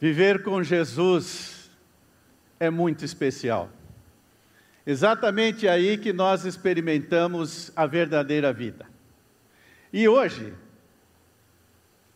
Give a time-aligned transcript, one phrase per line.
[0.00, 1.70] Viver com Jesus
[2.58, 3.70] é muito especial.
[4.86, 8.86] Exatamente aí que nós experimentamos a verdadeira vida.
[9.92, 10.54] E hoje,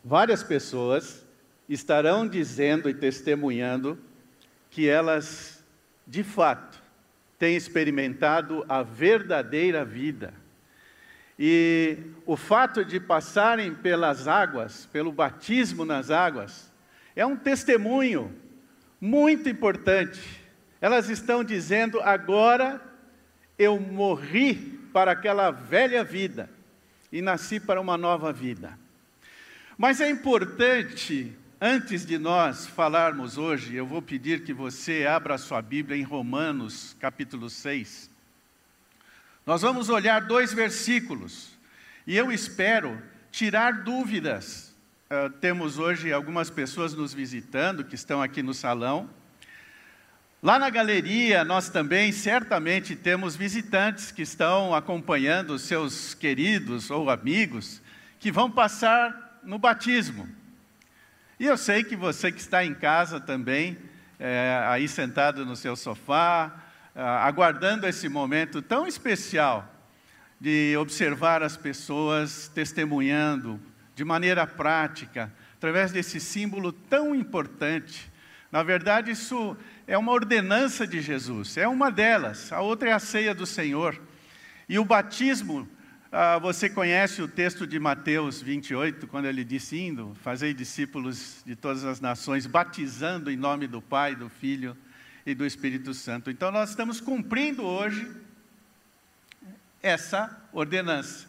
[0.02, 1.26] várias pessoas
[1.68, 3.98] estarão dizendo e testemunhando
[4.70, 5.62] que elas,
[6.06, 6.82] de fato,
[7.38, 10.32] têm experimentado a verdadeira vida.
[11.38, 16.72] E o fato de passarem pelas águas, pelo batismo nas águas,
[17.16, 18.34] é um testemunho
[19.00, 20.20] muito importante.
[20.80, 22.80] Elas estão dizendo: agora
[23.58, 24.54] eu morri
[24.92, 26.50] para aquela velha vida
[27.12, 28.78] e nasci para uma nova vida.
[29.76, 35.60] Mas é importante, antes de nós falarmos hoje, eu vou pedir que você abra sua
[35.60, 38.10] Bíblia em Romanos, capítulo 6.
[39.46, 41.56] Nós vamos olhar dois versículos
[42.06, 43.00] e eu espero
[43.30, 44.73] tirar dúvidas
[45.14, 49.08] Uh, temos hoje algumas pessoas nos visitando que estão aqui no salão.
[50.42, 57.80] Lá na galeria, nós também certamente temos visitantes que estão acompanhando seus queridos ou amigos
[58.18, 60.28] que vão passar no batismo.
[61.38, 63.78] E eu sei que você que está em casa também,
[64.18, 66.52] é, aí sentado no seu sofá,
[66.92, 69.72] é, aguardando esse momento tão especial
[70.40, 73.60] de observar as pessoas testemunhando
[73.94, 78.12] de maneira prática, através desse símbolo tão importante.
[78.50, 79.56] Na verdade, isso
[79.86, 84.00] é uma ordenança de Jesus, é uma delas, a outra é a ceia do Senhor.
[84.68, 85.68] E o batismo,
[86.10, 91.56] ah, você conhece o texto de Mateus 28, quando ele disse: Indo, fazei discípulos de
[91.56, 94.76] todas as nações, batizando em nome do Pai, do Filho
[95.26, 96.30] e do Espírito Santo.
[96.30, 98.10] Então, nós estamos cumprindo hoje
[99.82, 101.26] essa ordenança.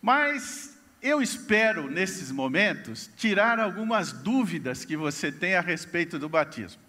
[0.00, 6.80] Mas eu espero, nesses momentos, tirar algumas dúvidas que você tem a respeito do batismo.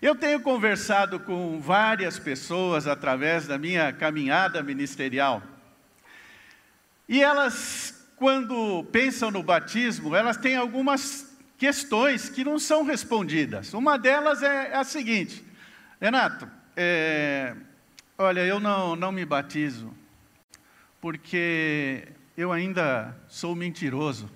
[0.00, 5.42] Eu tenho conversado com várias pessoas através da minha caminhada ministerial,
[7.08, 13.72] e elas, quando pensam no batismo, elas têm algumas questões que não são respondidas.
[13.74, 15.44] Uma delas é a seguinte:
[16.00, 17.54] Renato, é,
[18.18, 19.94] olha, eu não, não me batizo,
[21.00, 24.30] porque eu ainda sou mentiroso.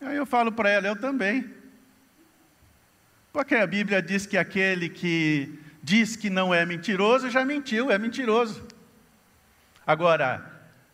[0.00, 1.50] Aí eu falo para ela, eu também.
[3.32, 7.98] Porque a Bíblia diz que aquele que diz que não é mentiroso já mentiu, é
[7.98, 8.66] mentiroso.
[9.86, 10.44] Agora,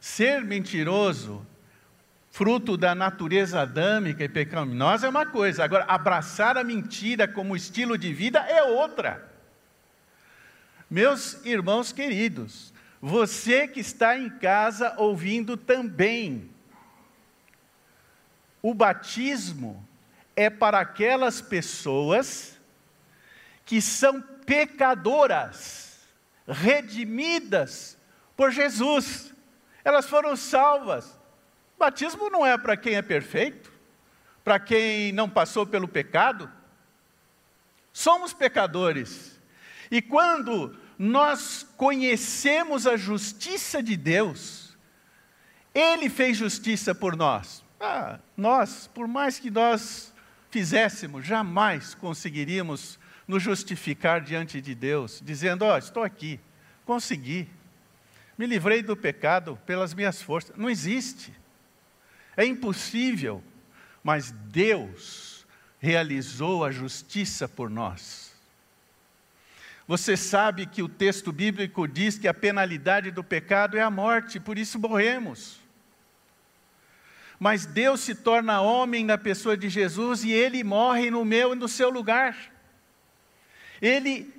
[0.00, 1.46] ser mentiroso,
[2.30, 5.64] fruto da natureza adâmica e pecaminosa, é uma coisa.
[5.64, 9.30] Agora, abraçar a mentira como estilo de vida é outra.
[10.90, 12.71] Meus irmãos queridos,
[13.04, 16.48] você que está em casa ouvindo também.
[18.62, 19.84] O batismo
[20.36, 22.56] é para aquelas pessoas
[23.66, 25.98] que são pecadoras,
[26.46, 27.98] redimidas
[28.36, 29.34] por Jesus.
[29.84, 31.18] Elas foram salvas.
[31.76, 33.72] Batismo não é para quem é perfeito,
[34.44, 36.48] para quem não passou pelo pecado.
[37.92, 39.40] Somos pecadores.
[39.90, 44.78] E quando nós conhecemos a justiça de Deus,
[45.74, 47.64] Ele fez justiça por nós.
[47.80, 50.14] Ah, nós, por mais que nós
[50.48, 56.38] fizéssemos, jamais conseguiríamos nos justificar diante de Deus, dizendo: Ó, oh, estou aqui,
[56.84, 57.48] consegui,
[58.38, 60.56] me livrei do pecado pelas minhas forças.
[60.56, 61.34] Não existe,
[62.36, 63.42] é impossível,
[64.04, 65.44] mas Deus
[65.80, 68.31] realizou a justiça por nós.
[69.86, 74.38] Você sabe que o texto bíblico diz que a penalidade do pecado é a morte,
[74.38, 75.60] por isso morremos.
[77.38, 81.56] Mas Deus se torna homem na pessoa de Jesus e ele morre no meu e
[81.56, 82.36] no seu lugar.
[83.80, 84.32] Ele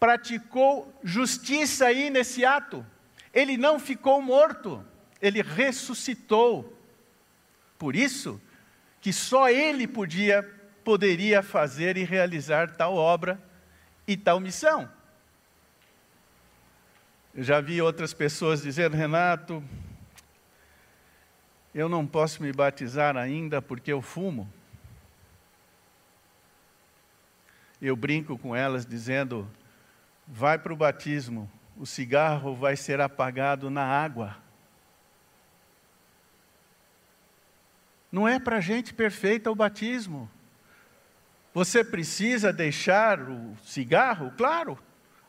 [0.00, 2.84] praticou justiça aí nesse ato.
[3.32, 4.84] Ele não ficou morto,
[5.22, 6.76] ele ressuscitou.
[7.78, 8.40] Por isso
[9.00, 10.42] que só ele podia
[10.82, 13.40] poderia fazer e realizar tal obra
[14.06, 14.90] e tal missão.
[17.34, 19.62] Eu já vi outras pessoas dizendo, Renato,
[21.74, 24.48] eu não posso me batizar ainda porque eu fumo.
[27.82, 29.50] Eu brinco com elas dizendo:
[30.26, 34.36] vai para o batismo, o cigarro vai ser apagado na água.
[38.12, 40.30] Não é para gente perfeita o batismo.
[41.54, 44.32] Você precisa deixar o cigarro?
[44.36, 44.76] Claro.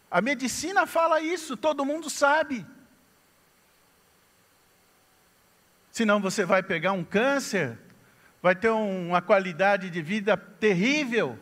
[0.10, 2.66] A medicina fala isso, todo mundo sabe.
[5.92, 7.77] Senão você vai pegar um câncer,
[8.42, 11.39] vai ter uma qualidade de vida terrível,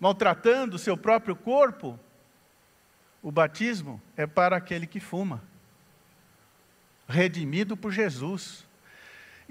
[0.00, 1.98] maltratando o seu próprio corpo.
[3.22, 5.40] O batismo é para aquele que fuma,
[7.08, 8.66] redimido por Jesus.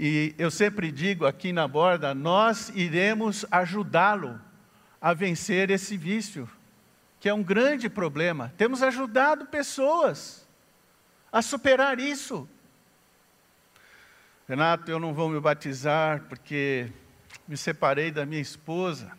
[0.03, 4.41] E eu sempre digo aqui na borda: nós iremos ajudá-lo
[4.99, 6.49] a vencer esse vício,
[7.19, 8.51] que é um grande problema.
[8.57, 10.47] Temos ajudado pessoas
[11.31, 12.49] a superar isso.
[14.47, 16.91] Renato, eu não vou me batizar porque
[17.47, 19.15] me separei da minha esposa.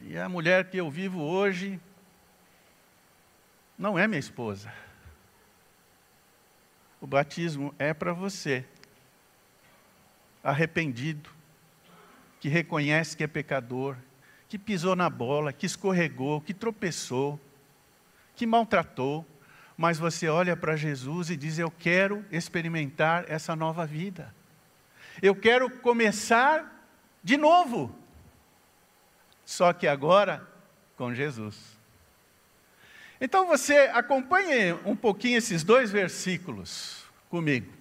[0.00, 1.80] E a mulher que eu vivo hoje
[3.76, 4.72] não é minha esposa.
[7.00, 8.64] O batismo é para você
[10.42, 11.30] arrependido,
[12.40, 13.96] que reconhece que é pecador,
[14.48, 17.40] que pisou na bola, que escorregou, que tropeçou,
[18.34, 19.26] que maltratou,
[19.76, 24.34] mas você olha para Jesus e diz: Eu quero experimentar essa nova vida.
[25.20, 26.86] Eu quero começar
[27.22, 27.94] de novo.
[29.44, 30.46] Só que agora
[30.96, 31.56] com Jesus.
[33.20, 37.72] Então você acompanhe um pouquinho esses dois versículos comigo.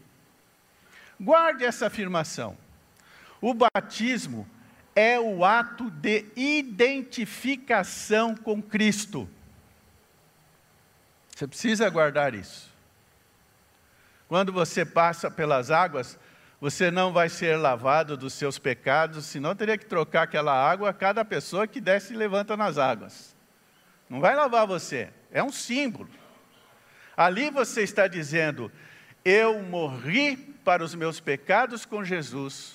[1.22, 2.58] Guarde essa afirmação.
[3.40, 4.48] O batismo
[4.96, 9.30] é o ato de identificação com Cristo.
[11.30, 12.72] Você precisa guardar isso.
[14.28, 16.18] Quando você passa pelas águas,
[16.60, 20.94] você não vai ser lavado dos seus pecados, senão teria que trocar aquela água a
[20.94, 23.36] cada pessoa que desce e levanta nas águas.
[24.10, 26.10] Não vai lavar você, é um símbolo.
[27.16, 28.72] Ali você está dizendo:
[29.24, 32.74] eu morri para os meus pecados com Jesus,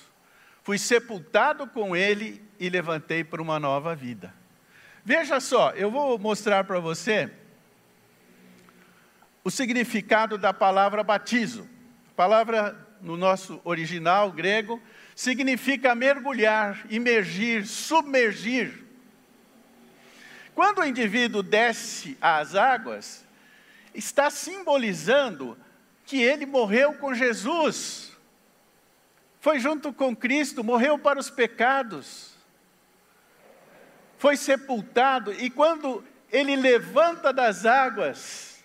[0.63, 4.33] fui sepultado com Ele e levantei para uma nova vida.
[5.03, 7.31] Veja só, eu vou mostrar para você
[9.43, 11.67] o significado da palavra batizo.
[12.11, 14.81] A palavra no nosso original grego
[15.15, 18.85] significa mergulhar, imergir, submergir.
[20.53, 23.25] Quando o indivíduo desce às águas,
[23.93, 25.57] está simbolizando
[26.07, 28.13] que ele morreu com Jesus,
[29.41, 32.33] foi junto com Cristo, morreu para os pecados,
[34.17, 36.01] foi sepultado, e quando
[36.31, 38.63] ele levanta das águas,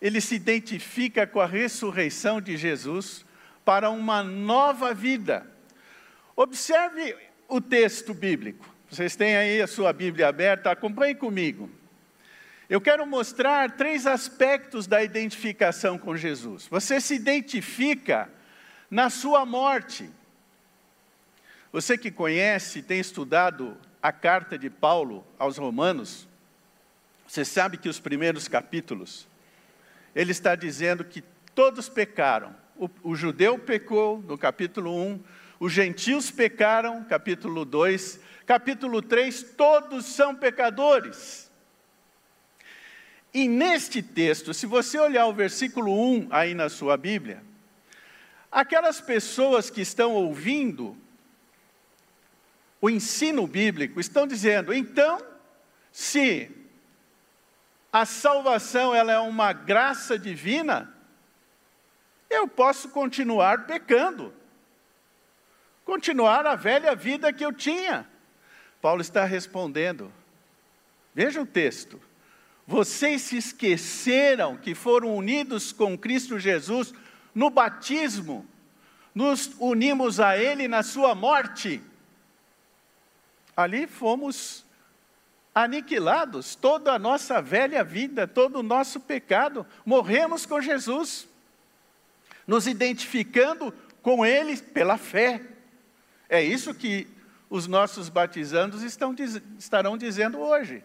[0.00, 3.24] ele se identifica com a ressurreição de Jesus
[3.66, 5.46] para uma nova vida.
[6.34, 7.14] Observe
[7.46, 8.64] o texto bíblico.
[8.90, 11.70] Vocês têm aí a sua Bíblia aberta, acompanhe comigo.
[12.68, 16.66] Eu quero mostrar três aspectos da identificação com Jesus.
[16.66, 18.28] Você se identifica
[18.90, 20.10] na sua morte.
[21.72, 26.28] Você que conhece, tem estudado a carta de Paulo aos Romanos,
[27.26, 29.26] você sabe que os primeiros capítulos,
[30.14, 31.22] ele está dizendo que
[31.54, 32.54] todos pecaram.
[32.76, 35.20] O, o judeu pecou, no capítulo 1,
[35.58, 41.47] os gentios pecaram, capítulo 2, capítulo 3, todos são pecadores.
[43.32, 47.42] E neste texto, se você olhar o versículo 1 aí na sua Bíblia,
[48.50, 50.96] aquelas pessoas que estão ouvindo
[52.80, 55.20] o ensino bíblico estão dizendo: então,
[55.92, 56.50] se
[57.92, 60.94] a salvação ela é uma graça divina,
[62.30, 64.32] eu posso continuar pecando,
[65.84, 68.08] continuar a velha vida que eu tinha.
[68.80, 70.12] Paulo está respondendo.
[71.14, 72.00] Veja o texto.
[72.68, 76.92] Vocês se esqueceram que foram unidos com Cristo Jesus
[77.34, 78.46] no batismo,
[79.14, 81.80] nos unimos a Ele na Sua morte.
[83.56, 84.66] Ali fomos
[85.54, 91.26] aniquilados, toda a nossa velha vida, todo o nosso pecado, morremos com Jesus,
[92.46, 93.72] nos identificando
[94.02, 95.40] com Ele pela fé.
[96.28, 97.08] É isso que
[97.48, 99.16] os nossos batizandos estão,
[99.58, 100.84] estarão dizendo hoje.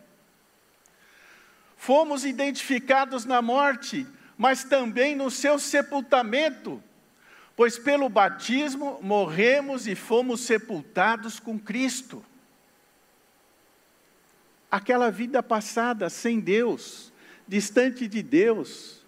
[1.86, 6.82] Fomos identificados na morte, mas também no seu sepultamento,
[7.58, 12.24] pois pelo batismo morremos e fomos sepultados com Cristo.
[14.72, 17.12] Aquela vida passada sem Deus,
[17.46, 19.06] distante de Deus,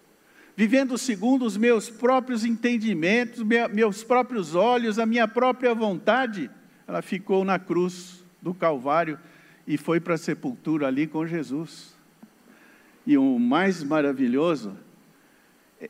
[0.54, 3.42] vivendo segundo os meus próprios entendimentos,
[3.72, 6.50] meus próprios olhos, a minha própria vontade,
[6.86, 9.18] ela ficou na cruz do Calvário
[9.66, 11.95] e foi para a sepultura ali com Jesus.
[13.06, 14.76] E o mais maravilhoso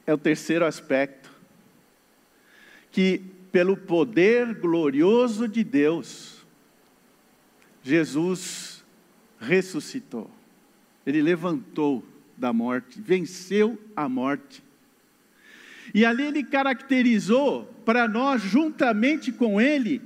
[0.06, 1.30] é o terceiro aspecto,
[2.90, 6.44] que pelo poder glorioso de Deus,
[7.82, 8.84] Jesus
[9.40, 10.30] ressuscitou.
[11.06, 12.04] Ele levantou
[12.36, 14.62] da morte, venceu a morte.
[15.94, 20.02] E ali ele caracterizou para nós, juntamente com Ele,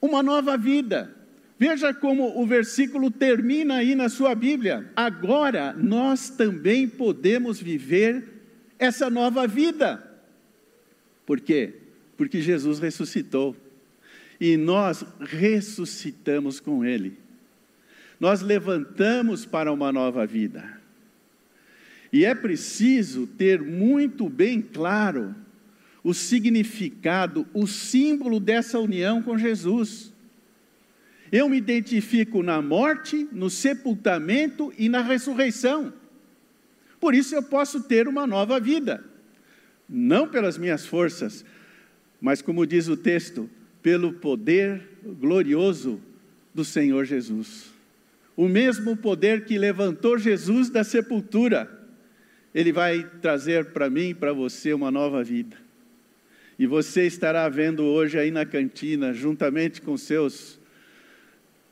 [0.00, 1.16] uma nova vida.
[1.60, 4.90] Veja como o versículo termina aí na sua Bíblia.
[4.96, 8.24] Agora nós também podemos viver
[8.78, 10.02] essa nova vida.
[11.26, 11.74] Por quê?
[12.16, 13.54] Porque Jesus ressuscitou.
[14.40, 17.18] E nós ressuscitamos com Ele.
[18.18, 20.80] Nós levantamos para uma nova vida.
[22.10, 25.34] E é preciso ter muito bem claro
[26.02, 30.09] o significado, o símbolo dessa união com Jesus.
[31.32, 35.92] Eu me identifico na morte, no sepultamento e na ressurreição.
[36.98, 39.04] Por isso eu posso ter uma nova vida.
[39.88, 41.44] Não pelas minhas forças,
[42.20, 43.48] mas como diz o texto,
[43.82, 44.82] pelo poder
[45.18, 46.00] glorioso
[46.54, 47.70] do Senhor Jesus.
[48.36, 51.70] O mesmo poder que levantou Jesus da sepultura,
[52.54, 55.56] ele vai trazer para mim e para você uma nova vida.
[56.58, 60.59] E você estará vendo hoje aí na cantina, juntamente com seus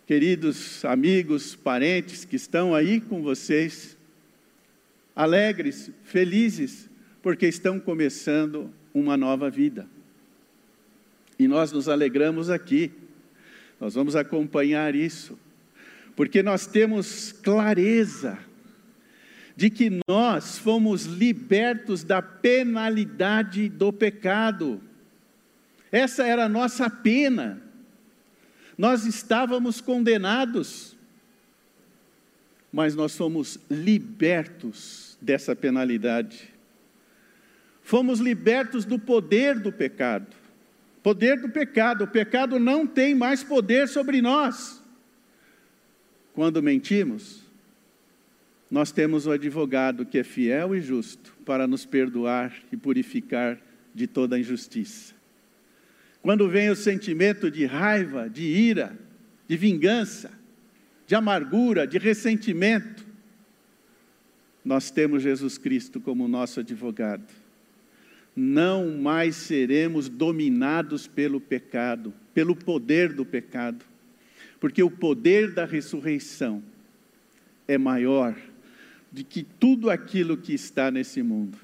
[0.08, 3.94] queridos amigos, parentes que estão aí com vocês,
[5.14, 6.88] alegres, felizes,
[7.20, 9.86] porque estão começando uma nova vida.
[11.38, 12.90] E nós nos alegramos aqui,
[13.78, 15.38] nós vamos acompanhar isso,
[16.16, 18.38] porque nós temos clareza
[19.54, 24.80] de que nós fomos libertos da penalidade do pecado.
[25.92, 27.67] Essa era a nossa pena
[28.78, 30.96] nós estávamos condenados,
[32.72, 36.48] mas nós fomos libertos dessa penalidade.
[37.82, 40.28] Fomos libertos do poder do pecado.
[41.02, 42.04] Poder do pecado.
[42.04, 44.80] O pecado não tem mais poder sobre nós.
[46.32, 47.42] Quando mentimos,
[48.70, 53.58] nós temos o advogado que é fiel e justo para nos perdoar e purificar
[53.92, 55.17] de toda injustiça.
[56.28, 58.94] Quando vem o sentimento de raiva, de ira,
[59.48, 60.30] de vingança,
[61.06, 63.02] de amargura, de ressentimento,
[64.62, 67.24] nós temos Jesus Cristo como nosso advogado.
[68.36, 73.82] Não mais seremos dominados pelo pecado, pelo poder do pecado,
[74.60, 76.62] porque o poder da ressurreição
[77.66, 78.36] é maior
[79.10, 81.56] do que tudo aquilo que está nesse mundo.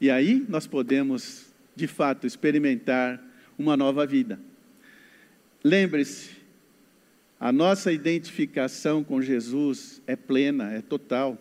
[0.00, 3.28] E aí nós podemos, de fato, experimentar
[3.60, 4.40] uma nova vida.
[5.62, 6.30] Lembre-se,
[7.38, 11.38] a nossa identificação com Jesus é plena, é total.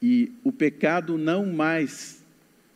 [0.00, 2.24] E o pecado não mais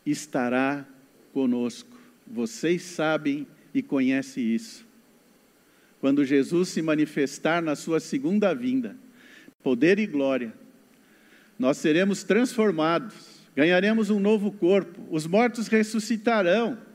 [0.04, 0.86] estará
[1.32, 1.98] conosco.
[2.26, 4.86] Vocês sabem e conhecem isso.
[5.98, 8.96] Quando Jesus se manifestar na sua segunda vinda,
[9.62, 10.52] poder e glória,
[11.58, 13.14] nós seremos transformados,
[13.56, 16.91] ganharemos um novo corpo, os mortos ressuscitarão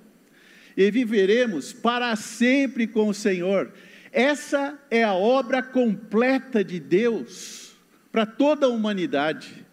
[0.77, 3.73] e viveremos para sempre com o Senhor.
[4.11, 7.75] Essa é a obra completa de Deus
[8.11, 9.65] para toda a humanidade.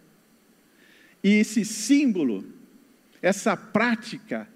[1.23, 2.45] E esse símbolo,
[3.21, 4.49] essa prática,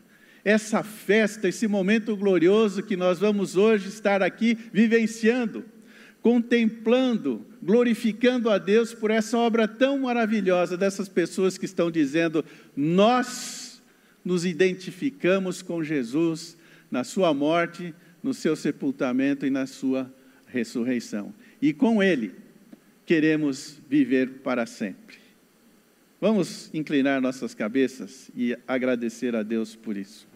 [0.42, 5.64] essa festa, esse momento glorioso que nós vamos hoje estar aqui vivenciando,
[6.22, 13.26] contemplando, glorificando a Deus por essa obra tão maravilhosa dessas pessoas que estão dizendo: Nós
[14.28, 16.54] nos identificamos com Jesus
[16.90, 20.12] na sua morte, no seu sepultamento e na sua
[20.46, 21.32] ressurreição.
[21.62, 22.34] E com Ele
[23.06, 25.16] queremos viver para sempre.
[26.20, 30.28] Vamos inclinar nossas cabeças e agradecer a Deus por isso.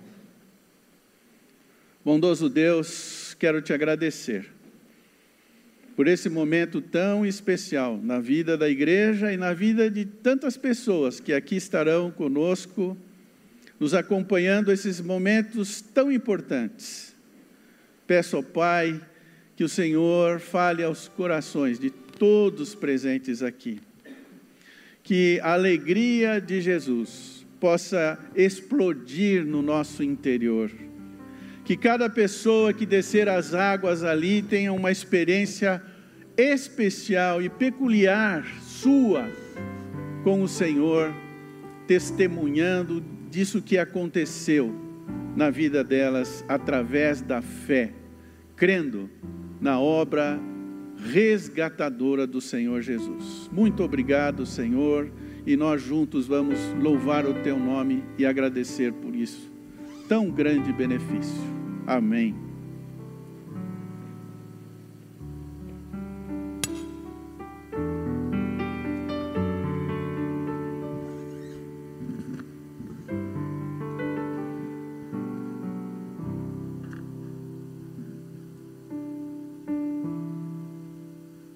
[2.02, 4.50] Bondoso Deus, quero te agradecer
[5.94, 11.20] por esse momento tão especial na vida da igreja e na vida de tantas pessoas
[11.20, 12.96] que aqui estarão conosco
[13.82, 17.16] nos acompanhando esses momentos tão importantes.
[18.06, 19.00] Peço ao Pai
[19.56, 23.80] que o Senhor fale aos corações de todos presentes aqui.
[25.02, 30.70] Que a alegria de Jesus possa explodir no nosso interior.
[31.64, 35.82] Que cada pessoa que descer as águas ali tenha uma experiência
[36.36, 39.28] especial e peculiar sua
[40.22, 41.12] com o Senhor,
[41.88, 44.70] testemunhando disso que aconteceu
[45.34, 47.90] na vida delas através da fé,
[48.54, 49.08] crendo
[49.58, 50.38] na obra
[51.10, 53.48] resgatadora do Senhor Jesus.
[53.50, 55.10] Muito obrigado, Senhor,
[55.46, 59.50] e nós juntos vamos louvar o teu nome e agradecer por isso.
[60.06, 61.40] Tão grande benefício.
[61.86, 62.51] Amém.